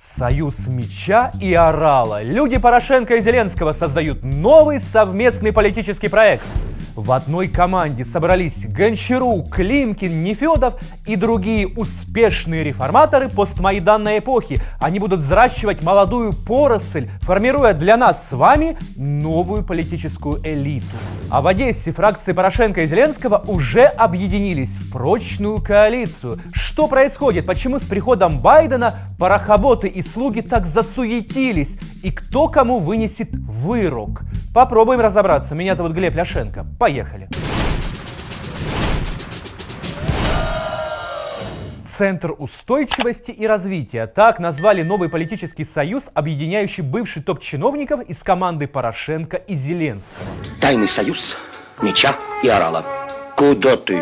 Союз 0.00 0.66
меча 0.66 1.30
и 1.42 1.52
орала. 1.52 2.22
Люди 2.22 2.56
Порошенко 2.56 3.16
и 3.16 3.20
Зеленского 3.20 3.74
создают 3.74 4.24
новый 4.24 4.80
совместный 4.80 5.52
политический 5.52 6.08
проект. 6.08 6.42
В 6.96 7.12
одной 7.12 7.48
команде 7.48 8.06
собрались 8.06 8.64
Гончару, 8.64 9.42
Климкин, 9.42 10.22
Нефедов 10.22 10.76
и 11.06 11.16
другие 11.16 11.68
успешные 11.68 12.64
реформаторы 12.64 13.28
постмайданной 13.28 14.20
эпохи. 14.20 14.62
Они 14.80 14.98
будут 14.98 15.20
взращивать 15.20 15.82
молодую 15.82 16.32
поросль, 16.32 17.10
формируя 17.20 17.74
для 17.74 17.98
нас 17.98 18.26
с 18.26 18.32
вами 18.32 18.78
новую 18.96 19.62
политическую 19.62 20.40
элиту. 20.42 20.96
А 21.30 21.42
в 21.42 21.46
Одессе 21.46 21.92
фракции 21.92 22.32
Порошенко 22.32 22.82
и 22.82 22.86
Зеленского 22.88 23.44
уже 23.46 23.84
объединились 23.84 24.70
в 24.70 24.90
прочную 24.90 25.62
коалицию. 25.62 26.40
Что 26.52 26.88
происходит? 26.88 27.46
Почему 27.46 27.78
с 27.78 27.82
приходом 27.82 28.40
Байдена 28.40 28.96
парохоботы 29.16 29.86
и 29.86 30.02
слуги 30.02 30.40
так 30.40 30.66
засуетились? 30.66 31.78
И 32.02 32.10
кто 32.10 32.48
кому 32.48 32.80
вынесет 32.80 33.28
вырок? 33.32 34.22
Попробуем 34.52 34.98
разобраться. 34.98 35.54
Меня 35.54 35.76
зовут 35.76 35.92
Глеб 35.92 36.16
Ляшенко. 36.16 36.66
Поехали. 36.80 37.28
Центр 42.00 42.34
устойчивости 42.38 43.30
и 43.30 43.46
развития. 43.46 44.06
Так 44.06 44.38
назвали 44.38 44.80
новый 44.80 45.10
политический 45.10 45.66
союз, 45.66 46.08
объединяющий 46.14 46.82
бывших 46.82 47.26
топ-чиновников 47.26 48.00
из 48.08 48.22
команды 48.22 48.66
Порошенко 48.66 49.36
и 49.36 49.54
Зеленского. 49.54 50.24
Тайный 50.62 50.88
союз 50.88 51.36
меча 51.82 52.16
и 52.42 52.48
орала. 52.48 52.86
Куда 53.36 53.76
ты? 53.76 54.00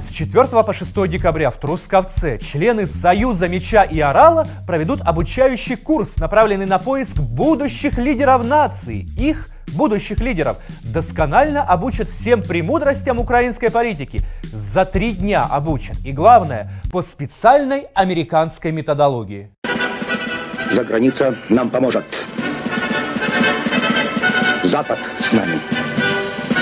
С 0.00 0.12
4 0.12 0.46
по 0.62 0.72
6 0.72 1.08
декабря 1.08 1.50
в 1.50 1.56
Трусковце 1.56 2.38
члены 2.38 2.86
Союза 2.86 3.48
Меча 3.48 3.82
и 3.82 3.98
Орала 3.98 4.46
проведут 4.64 5.00
обучающий 5.00 5.76
курс, 5.76 6.18
направленный 6.18 6.66
на 6.66 6.78
поиск 6.78 7.16
будущих 7.16 7.98
лидеров 7.98 8.44
нации. 8.44 9.06
Их 9.18 9.51
будущих 9.72 10.20
лидеров 10.20 10.58
досконально 10.82 11.62
обучат 11.62 12.08
всем 12.08 12.42
премудростям 12.42 13.18
украинской 13.18 13.70
политики. 13.70 14.20
За 14.52 14.84
три 14.84 15.12
дня 15.12 15.46
обучат. 15.48 15.96
И 16.04 16.12
главное, 16.12 16.70
по 16.90 17.02
специальной 17.02 17.86
американской 17.94 18.72
методологии. 18.72 19.50
За 20.70 20.84
граница 20.84 21.36
нам 21.48 21.70
поможет. 21.70 22.04
Запад 24.64 24.98
с 25.18 25.32
нами. 25.32 25.60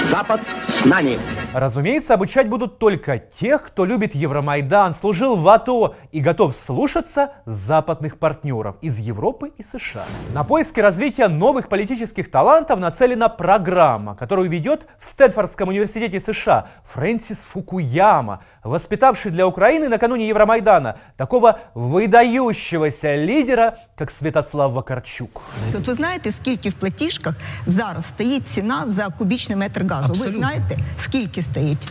Запад 0.09 0.41
с 0.67 0.85
нами. 0.85 1.17
Разумеется, 1.53 2.13
обучать 2.13 2.49
будут 2.49 2.79
только 2.79 3.17
тех, 3.17 3.63
кто 3.63 3.85
любит 3.85 4.13
Евромайдан, 4.13 4.93
служил 4.93 5.35
в 5.35 5.47
АТО 5.47 5.95
и 6.11 6.19
готов 6.19 6.55
слушаться 6.55 7.31
западных 7.45 8.17
партнеров 8.19 8.75
из 8.81 8.99
Европы 8.99 9.51
и 9.57 9.63
США. 9.63 10.03
На 10.33 10.43
поиски 10.43 10.79
развития 10.79 11.27
новых 11.27 11.69
политических 11.69 12.29
талантов 12.29 12.79
нацелена 12.79 13.29
программа, 13.29 14.15
которую 14.15 14.49
ведет 14.49 14.87
в 14.99 15.07
Стэнфордском 15.07 15.69
университете 15.69 16.19
США 16.19 16.67
Фрэнсис 16.83 17.45
Фукуяма, 17.45 18.41
воспитавший 18.63 19.31
для 19.31 19.47
Украины 19.47 19.87
накануне 19.89 20.27
Евромайдана 20.27 20.97
такого 21.17 21.59
выдающегося 21.73 23.15
лидера, 23.15 23.77
как 23.95 24.11
Святослав 24.11 24.71
Вакарчук. 24.71 25.41
От 25.77 25.87
ви 25.87 25.93
знаєте, 25.93 26.31
скільки 26.31 26.69
в 26.69 26.73
платіжках 26.73 27.35
зараз 27.65 28.05
стоїть 28.05 28.47
ціна 28.47 28.83
за 28.87 29.07
кубічний 29.09 29.57
метр 29.57 29.85
газу? 29.89 29.98
Абсолютно. 30.05 30.31
Ви 30.31 30.37
знаєте, 30.37 30.77
скільки 30.97 31.41
стоїть? 31.41 31.87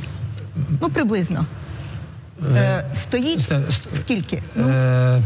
Ну, 0.80 0.88
приблизно. 0.90 1.46
Е, 2.56 2.84
стоїть 2.92 3.40
ста- 3.40 3.58
ст- 3.58 4.00
скільки? 4.00 4.42
Ну, 4.56 4.66
Э, 4.68 5.22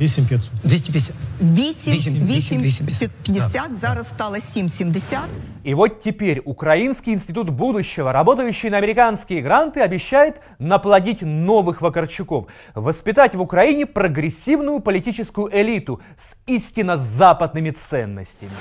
8500. 0.00 0.50
250. 0.64 1.14
8, 1.40 1.92
вісім, 1.92 2.14
8, 2.26 2.62
вісім, 2.62 2.86
вісім. 2.86 3.10
50, 3.22 3.76
зараз 3.80 4.08
стало 4.08 4.36
7,70. 4.36 5.18
И 5.64 5.74
вот 5.74 5.98
теперь 5.98 6.42
Украинский 6.44 7.14
институт 7.14 7.48
будущего, 7.48 8.12
работающий 8.12 8.70
на 8.70 8.76
американские 8.76 9.40
гранты, 9.40 9.80
обещает 9.80 10.42
наплодить 10.58 11.22
новых 11.22 11.80
Вакарчуков, 11.80 12.46
воспитать 12.74 13.34
в 13.34 13.40
Украине 13.40 13.86
прогрессивную 13.86 14.80
политическую 14.80 15.48
элиту 15.50 16.02
с 16.16 16.36
истинно 16.46 16.98
западными 16.98 17.70
ценностями. 17.70 18.52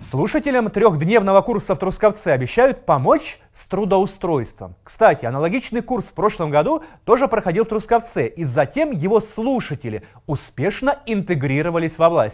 Слушателям 0.00 0.70
трехдневного 0.70 1.40
курса 1.42 1.74
в 1.74 1.78
Трусковце 1.78 2.28
обещают 2.28 2.86
помочь 2.86 3.38
с 3.52 3.66
трудоустройством. 3.66 4.74
Кстати, 4.82 5.26
аналогичный 5.26 5.82
курс 5.82 6.06
в 6.06 6.12
прошлом 6.12 6.50
году 6.50 6.82
тоже 7.04 7.28
проходил 7.28 7.64
в 7.64 7.68
Трусковце, 7.68 8.26
и 8.26 8.44
затем 8.44 8.92
его 8.92 9.20
слушатели 9.20 10.02
успешно 10.26 10.96
интегрировались 11.06 11.98
во 11.98 12.08
власть. 12.08 12.25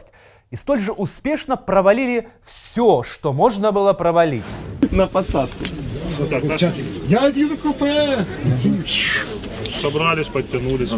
И 0.52 0.56
столь 0.56 0.80
же 0.80 0.92
успешно 0.92 1.58
провалили 1.58 2.28
все, 2.44 3.02
что 3.04 3.34
можно 3.34 3.72
было 3.72 3.94
провалить. 3.94 4.44
на 4.92 5.08
посадку. 5.08 5.64
Я 7.08 7.28
еду 7.28 7.56
в 7.56 7.60
купе. 7.60 8.26
Собрались, 9.82 10.28
подтянулись. 10.28 10.92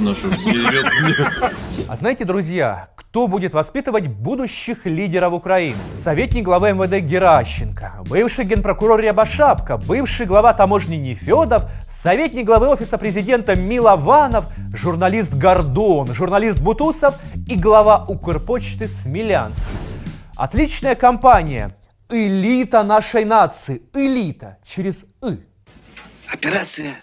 А 1.88 1.96
знаете, 1.96 2.26
друзья, 2.26 2.90
кто 3.16 3.28
будет 3.28 3.54
воспитывать 3.54 4.08
будущих 4.08 4.86
лидеров 4.86 5.32
Украины? 5.32 5.78
Советник 5.94 6.44
главы 6.44 6.74
МВД 6.74 7.00
Геращенко, 7.00 8.04
бывший 8.10 8.44
генпрокурор 8.44 9.00
Рябошапка, 9.00 9.78
бывший 9.78 10.26
глава 10.26 10.54
таможни 10.54 10.98
Нефедов, 10.98 11.64
советник 11.90 12.46
главы 12.46 12.68
офиса 12.68 12.98
президента 12.98 13.56
Милованов, 13.56 14.48
журналист 14.74 15.34
Гордон, 15.34 16.14
журналист 16.14 16.60
Бутусов 16.60 17.16
и 17.48 17.56
глава 17.56 18.04
Укрпочты 18.06 18.90
Смелянский. 18.90 19.72
Отличная 20.36 20.96
компания. 20.96 21.74
Элита 22.10 22.84
нашей 22.84 23.24
нации. 23.24 23.84
Элита. 23.94 24.58
Через 24.62 25.06
«ы». 25.24 25.40
Операция 26.28 26.98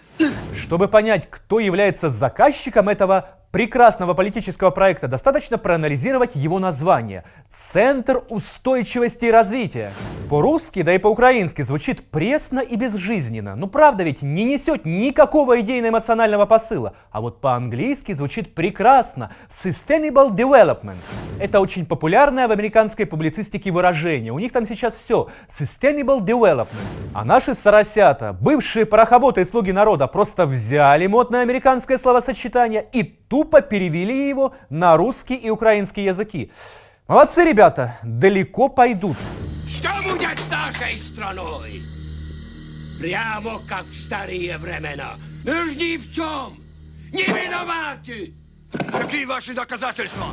Чтобы 0.55 0.89
понять, 0.89 1.27
кто 1.27 1.59
является 1.59 2.11
заказчиком 2.11 2.87
этого 2.87 3.29
прекрасного 3.53 4.15
политического 4.15 4.71
проекта, 4.71 5.07
достаточно 5.07 5.59
проанализировать 5.59 6.35
его 6.35 6.57
название– 6.57 7.23
«Центр 7.49 8.23
устойчивости 8.29 9.25
и 9.25 9.31
развития». 9.31 9.93
По-русски, 10.27 10.81
да 10.81 10.95
и 10.95 10.97
по-украински 10.97 11.61
звучит 11.61 12.09
пресно 12.09 12.61
и 12.61 12.75
безжизненно. 12.75 13.55
Ну 13.55 13.67
правда 13.67 14.03
ведь 14.03 14.23
не 14.23 14.43
несет 14.43 14.85
никакого 14.85 15.61
идейно-эмоционального 15.61 16.47
посыла. 16.47 16.95
А 17.11 17.21
вот 17.21 17.41
по-английски 17.41 18.13
звучит 18.13 18.55
прекрасно– 18.55 19.31
«Sustainable 19.51 20.31
Development». 20.31 20.97
Это 21.39 21.59
очень 21.59 21.85
популярное 21.85 22.47
в 22.47 22.51
американской 22.51 23.05
публицистике 23.05 23.69
выражение. 23.69 24.33
У 24.33 24.39
них 24.39 24.51
там 24.51 24.65
сейчас 24.65 24.95
все– 24.95 25.29
«Sustainable 25.47 26.21
Development». 26.21 26.67
А 27.13 27.23
наши 27.23 27.53
соросята, 27.53 28.33
бывшие 28.33 28.87
парохоботы 28.87 29.41
и 29.41 29.45
слуги 29.45 29.71
народа, 29.71 30.07
просто 30.07 30.47
взяли 30.47 31.05
модное 31.05 31.43
американское 31.43 31.99
словосочетание 31.99 32.83
и 32.91 33.03
тупо 33.27 33.61
перевели 33.61 34.29
его 34.29 34.55
на 34.69 34.97
русский 34.97 35.35
и 35.35 35.49
украинский 35.49 36.03
языки. 36.03 36.51
Молодцы, 37.07 37.43
ребята, 37.43 37.97
далеко 38.03 38.69
пойдут. 38.69 39.17
Что 39.67 39.89
будет 40.03 40.39
с 40.39 40.49
нашей 40.49 40.97
страной? 40.97 41.81
Прямо 42.99 43.59
как 43.67 43.85
в 43.85 43.95
старые 43.95 44.57
времена. 44.57 45.15
Мы 45.43 45.69
ж 45.69 45.75
ни 45.75 45.97
в 45.97 46.11
чем 46.13 46.63
не 47.11 47.23
виноваты. 47.23 48.33
Какие 48.91 49.25
ваши 49.25 49.53
доказательства? 49.53 50.27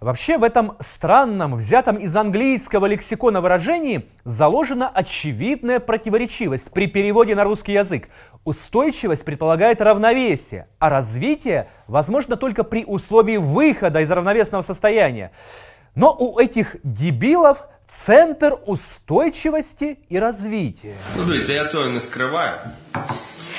Вообще 0.00 0.38
в 0.38 0.44
этом 0.44 0.76
странном, 0.80 1.56
взятом 1.56 1.96
из 1.96 2.16
английского 2.16 2.86
лексикона 2.86 3.42
выражении 3.42 4.08
заложена 4.24 4.88
очевидная 4.88 5.78
противоречивость 5.78 6.70
при 6.70 6.86
переводе 6.86 7.34
на 7.34 7.44
русский 7.44 7.72
язык. 7.72 8.08
Устойчивость 8.44 9.26
предполагает 9.26 9.82
равновесие, 9.82 10.68
а 10.78 10.88
развитие 10.88 11.68
возможно 11.86 12.36
только 12.36 12.64
при 12.64 12.86
условии 12.86 13.36
выхода 13.36 14.00
из 14.00 14.10
равновесного 14.10 14.62
состояния. 14.62 15.32
Но 15.94 16.16
у 16.18 16.38
этих 16.38 16.76
дебилов 16.82 17.64
центр 17.86 18.54
устойчивости 18.64 19.98
и 20.08 20.18
развития. 20.18 20.94
Ну, 21.16 21.24
дивіться, 21.24 21.52
я 21.52 21.64
не 21.92 22.00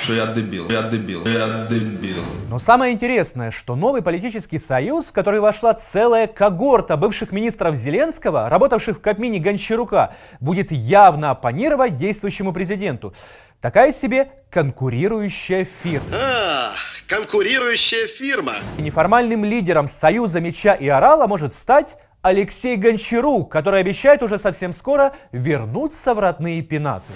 скриваю, 0.01 0.03
що 0.03 0.15
я 0.15 0.27
дебіл, 0.27 0.67
я 0.71 0.83
дебіл, 0.83 1.29
я 1.29 1.47
дебіл. 1.47 2.17
Но 2.51 2.59
самое 2.59 2.93
интересное, 2.93 3.51
что 3.51 3.77
новый 3.77 4.03
политический 4.03 4.59
союз, 4.59 5.07
в 5.07 5.13
который 5.13 5.41
вошла 5.41 5.75
целая 5.75 6.27
когорта 6.27 6.97
бывших 6.97 7.33
министров 7.33 7.75
Зеленского, 7.77 8.49
работавших 8.49 8.97
в 8.97 9.01
Кабмине 9.01 9.39
Гончарука, 9.39 10.15
будет 10.41 10.73
явно 10.73 11.31
оппонировать 11.31 11.97
действующему 11.97 12.53
президенту. 12.53 13.15
Такая 13.61 13.93
себе 13.93 14.29
конкурирующая 14.51 15.65
фирма. 15.65 16.07
А, 16.13 16.73
конкурирующая 17.09 18.07
фирма. 18.07 18.55
И 18.79 18.83
неформальным 18.83 19.45
лидером 19.45 19.89
Союза 19.89 20.41
Меча 20.41 20.75
и 20.75 20.89
Орала 20.89 21.27
может 21.27 21.55
стать 21.55 21.97
Алексей 22.22 22.76
Гончарук, 22.76 23.52
который 23.52 23.80
обещает 23.80 24.22
уже 24.22 24.38
совсем 24.38 24.74
скоро 24.74 25.14
вернуться 25.32 26.14
в 26.14 26.20
родные 26.20 26.62
пенаты. 26.62 27.12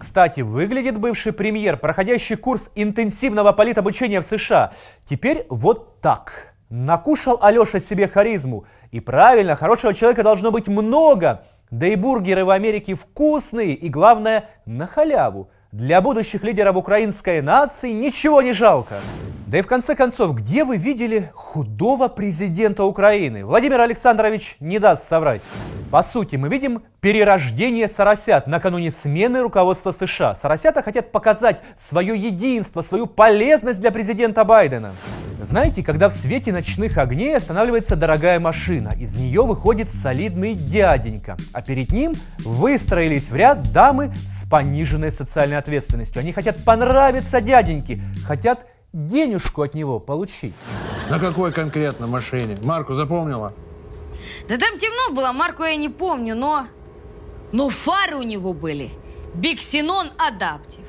Кстати, 0.00 0.40
выглядит 0.40 0.98
бывший 0.98 1.32
премьер, 1.32 1.76
проходящий 1.76 2.36
курс 2.36 2.70
интенсивного 2.74 3.52
политобучения 3.52 4.20
в 4.20 4.26
США, 4.26 4.72
теперь 5.08 5.46
вот 5.48 6.00
так. 6.00 6.54
Накушал 6.70 7.38
Алеша 7.40 7.78
себе 7.78 8.08
харизму. 8.08 8.64
И 8.90 9.00
правильно, 9.00 9.54
хорошего 9.54 9.94
человека 9.94 10.24
должно 10.24 10.50
быть 10.50 10.66
много. 10.66 11.44
Да 11.70 11.86
и 11.86 11.94
бургеры 11.94 12.44
в 12.44 12.50
Америке 12.50 12.94
вкусные 12.94 13.74
и, 13.74 13.88
главное, 13.88 14.50
на 14.66 14.86
халяву. 14.86 15.50
Для 15.70 16.00
будущих 16.00 16.42
лидеров 16.42 16.76
украинской 16.76 17.42
нации 17.42 17.92
ничего 17.92 18.42
не 18.42 18.52
жалко. 18.52 18.96
Да 19.48 19.56
и 19.56 19.62
в 19.62 19.66
конце 19.66 19.94
концов, 19.94 20.34
где 20.34 20.62
вы 20.62 20.76
видели 20.76 21.30
худого 21.32 22.08
президента 22.08 22.84
Украины? 22.84 23.46
Владимир 23.46 23.80
Александрович 23.80 24.56
не 24.60 24.78
даст 24.78 25.08
соврать. 25.08 25.40
По 25.90 26.02
сути, 26.02 26.36
мы 26.36 26.50
видим 26.50 26.82
перерождение 27.00 27.88
соросят 27.88 28.46
накануне 28.46 28.90
смены 28.90 29.40
руководства 29.40 29.90
США. 29.90 30.34
Соросята 30.34 30.82
хотят 30.82 31.12
показать 31.12 31.62
свое 31.78 32.14
единство, 32.14 32.82
свою 32.82 33.06
полезность 33.06 33.80
для 33.80 33.90
президента 33.90 34.44
Байдена. 34.44 34.92
Знаете, 35.40 35.82
когда 35.82 36.10
в 36.10 36.12
свете 36.12 36.52
ночных 36.52 36.98
огней 36.98 37.34
останавливается 37.34 37.96
дорогая 37.96 38.40
машина, 38.40 38.94
из 39.00 39.14
нее 39.14 39.46
выходит 39.46 39.88
солидный 39.88 40.54
дяденька, 40.56 41.38
а 41.54 41.62
перед 41.62 41.90
ним 41.90 42.16
выстроились 42.40 43.30
в 43.30 43.36
ряд 43.36 43.72
дамы 43.72 44.12
с 44.26 44.46
пониженной 44.46 45.10
социальной 45.10 45.56
ответственностью. 45.56 46.20
Они 46.20 46.34
хотят 46.34 46.62
понравиться 46.64 47.40
дяденьке, 47.40 47.98
хотят 48.26 48.66
денежку 48.92 49.62
от 49.62 49.74
него 49.74 50.00
получить. 50.00 50.54
На 51.10 51.18
какой 51.18 51.52
конкретно 51.52 52.06
машине? 52.06 52.56
Марку 52.62 52.94
запомнила? 52.94 53.52
Да 54.48 54.56
там 54.56 54.78
темно 54.78 55.14
было, 55.14 55.32
марку 55.32 55.64
я 55.64 55.76
не 55.76 55.88
помню, 55.88 56.34
но... 56.34 56.66
Но 57.52 57.70
фары 57.70 58.16
у 58.16 58.22
него 58.22 58.52
были. 58.52 58.90
Биксенон 59.34 60.10
Адаптив. 60.18 60.84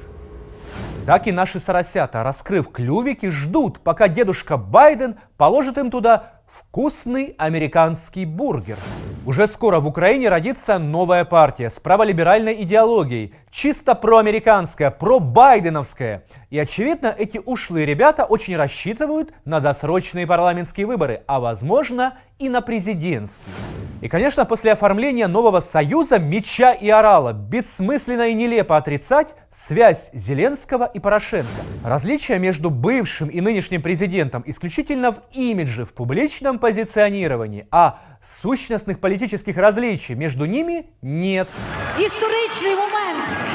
Так 1.06 1.28
и 1.28 1.31
наши 1.31 1.60
соросята, 1.60 2.24
раскрыв 2.24 2.72
клювики, 2.72 3.30
ждут, 3.30 3.80
пока 3.80 4.07
дедушка 4.07 4.57
Байден 4.57 5.16
положит 5.38 5.78
им 5.78 5.90
туда 5.90 6.42
вкусный 6.48 7.36
американский 7.38 8.25
бургер. 8.25 8.78
Уже 9.25 9.48
скоро 9.48 9.80
в 9.80 9.88
Украине 9.88 10.30
родится 10.30 10.80
новая 10.80 11.25
партия 11.25 11.69
с 11.69 11.80
праволиберальной 11.80 12.63
идеологией, 12.63 13.34
чисто 13.51 13.96
проамериканская, 13.96 14.92
пробайденовская. 14.92 16.25
И 16.50 16.57
очевидно, 16.57 17.13
эти 17.16 17.40
ушлые 17.46 17.86
ребята 17.86 18.25
очень 18.25 18.56
рассчитывают 18.56 19.31
на 19.46 19.60
досрочные 19.60 20.25
парламентские 20.25 20.88
выборы, 20.88 21.22
а 21.28 21.40
возможно 21.40 22.16
и 22.40 22.50
на 22.50 22.62
президентские. 22.62 23.54
И, 24.01 24.07
конечно, 24.07 24.46
после 24.46 24.72
оформления 24.72 25.28
нового 25.28 25.60
союза 25.60 26.18
меча 26.18 26.72
и 26.72 26.90
орала 26.90 27.34
бессмысленно 27.34 28.30
и 28.30 28.34
нелепо 28.34 28.78
отрицать 28.78 29.36
связь 29.51 30.10
Зеленского 30.13 30.86
и 30.86 31.00
Порошенко. 31.00 31.50
Различия 31.84 32.40
между 32.40 32.69
бывшим 32.69 33.28
и 33.28 33.42
нынешним 33.42 33.81
президентом 33.81 34.42
исключительно 34.46 35.12
в 35.12 35.22
имидже, 35.34 35.86
в 35.86 35.94
публичном 35.94 36.57
позиционировании, 36.60 37.68
а 37.72 38.00
сущностных 38.24 39.00
политических 39.00 39.57
различий 39.57 40.16
между 40.16 40.46
ними 40.46 40.88
нет. 41.01 41.48
Историчный 41.98 42.75
момент. 42.75 43.49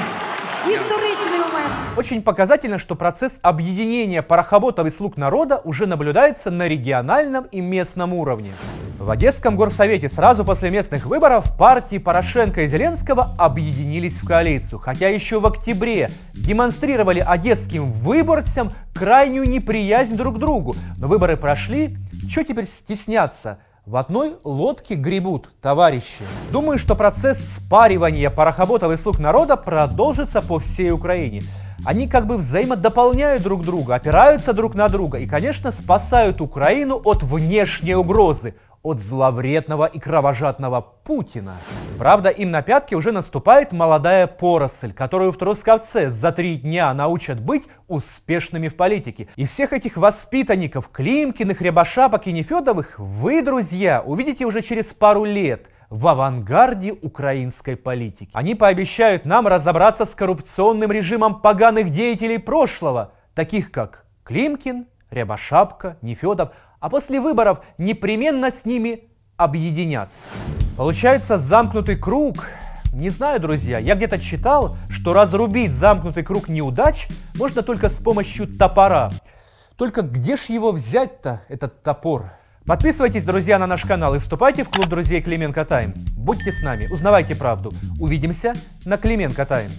Историчный 0.65 1.39
момент. 1.39 1.99
Очень 1.99 2.23
показательно, 2.23 2.79
что 2.79 2.95
процесс 2.95 3.39
объединения 3.43 4.23
парохоботов 4.23 4.87
и 4.87 4.91
слуг 4.91 5.19
народа 5.19 5.61
уже 5.63 5.87
наблюдается 5.87 6.51
на 6.51 6.67
региональном 6.67 7.45
и 7.45 7.61
местном 7.61 8.15
уровне. 8.15 8.53
В 8.99 9.11
Одесском 9.11 9.57
горсовете 9.57 10.09
сразу 10.09 10.43
после 10.43 10.71
местных 10.71 11.05
выборов 11.05 11.55
партии 11.59 11.99
Порошенко 11.99 12.63
и 12.63 12.69
Зеленского 12.69 13.35
объединились 13.37 14.17
в 14.17 14.27
коалицию, 14.27 14.79
хотя 14.79 15.11
еще 15.11 15.39
в 15.39 15.47
октябре 15.47 16.11
демонстрировали 16.33 17.21
одесским 17.21 17.91
выборцам 17.91 18.73
крайнюю 18.95 19.47
неприязнь 19.47 20.17
друг 20.17 20.37
к 20.37 20.39
другу. 20.39 20.75
Но 20.97 21.09
выборы 21.09 21.37
прошли, 21.37 21.99
что 22.31 22.43
теперь 22.43 22.65
стесняться? 22.65 23.59
В 23.87 23.97
одной 23.97 24.37
лодке 24.45 24.95
гребут 24.95 25.51
товарищи. 25.61 26.25
Думаю, 26.51 26.79
что 26.79 26.95
процесс 26.95 27.57
спаривания 27.57 28.31
парохоботов 28.31 28.91
и 28.91 28.97
слуг 28.97 29.19
народа 29.19 29.59
продолжится 29.59 30.41
по 30.41 30.59
всей 30.59 30.91
Украине. 30.91 31.43
Они 31.85 32.09
как 32.09 32.27
бы 32.27 32.39
взаимодополняют 32.39 33.43
друг 33.43 33.63
друга, 33.63 33.97
опираются 33.97 34.55
друг 34.55 34.75
на 34.75 34.89
друга 34.89 35.19
и, 35.19 35.27
конечно, 35.27 35.71
спасают 35.71 36.41
Украину 36.41 36.99
от 37.05 37.23
внешней 37.23 37.95
угрозы, 37.95 38.55
от 38.85 39.01
зловредного 39.01 39.87
и 39.87 39.99
кровожадного 39.99 40.81
Путина. 41.05 41.55
Правда, 41.99 42.29
им 42.29 42.51
на 42.51 42.63
пятки 42.63 42.95
уже 42.95 43.13
наступает 43.13 43.73
молодая 43.73 44.27
поросль, 44.27 44.93
которую 44.93 45.33
в 45.33 45.39
Трусковце 45.39 46.11
за 46.11 46.33
три 46.33 46.57
дня 46.57 46.93
научат 46.93 47.41
быть 47.41 47.65
успешными 47.89 48.69
в 48.69 48.77
политике. 48.77 49.27
И 49.37 49.47
всех 49.47 49.73
этих 49.73 49.97
воспитанников 49.97 50.91
Климкиных, 50.91 51.63
Рябошапок 51.63 52.27
и 52.27 52.33
Нефедовых 52.33 52.99
вы, 52.99 53.43
друзья, 53.43 54.03
увидите 54.05 54.45
уже 54.45 54.61
через 54.61 54.93
пару 54.93 55.25
лет 55.25 55.71
в 55.89 56.07
авангарде 56.07 56.93
украинской 56.93 57.77
политики. 57.77 58.31
Они 58.35 58.55
пообещают 58.55 59.25
нам 59.25 59.47
разобраться 59.47 60.05
с 60.05 60.15
коррупционным 60.15 60.93
режимом 60.93 61.41
поганых 61.41 61.89
деятелей 61.89 62.39
прошлого, 62.39 63.13
таких 63.35 63.71
как 63.71 64.05
Климкин, 64.25 64.87
Рябошапка, 65.11 65.97
Нефедов, 66.03 66.51
а 66.81 66.91
после 66.91 67.21
выборов 67.21 67.61
непременно 67.79 68.51
с 68.51 68.65
ними 68.65 69.05
объединяться. 69.37 70.29
Получается 70.77 71.39
замкнутый 71.39 71.97
круг. 71.97 72.47
Не 72.93 73.11
знаю, 73.11 73.41
друзья, 73.41 73.79
я 73.79 73.95
где-то 73.95 74.19
читал, 74.19 74.77
что 74.89 75.13
разрубить 75.13 75.73
замкнутый 75.73 76.23
круг 76.23 76.49
неудач 76.49 77.09
можно 77.35 77.63
только 77.63 77.89
с 77.89 77.99
помощью 77.99 78.47
топора. 78.47 79.11
Только 79.77 80.03
где 80.03 80.37
ж 80.37 80.43
его 80.51 80.71
взять-то, 80.71 81.43
этот 81.49 81.83
топор? 81.83 82.33
Подписывайтесь, 82.67 83.27
друзья, 83.27 83.59
на 83.59 83.67
наш 83.67 83.83
канал 83.85 84.15
и 84.15 84.19
вступайте 84.19 84.65
в 84.65 84.71
клуб 84.71 84.87
друзей 84.87 85.21
Клименко 85.21 85.65
Тайм. 85.65 85.93
Будьте 86.17 86.51
с 86.51 86.63
нами, 86.63 86.87
узнавайте 86.91 87.35
правду. 87.35 87.73
Увидимся 88.01 88.55
на 88.85 88.97
Клименко 88.97 89.45
Тайм. 89.45 89.71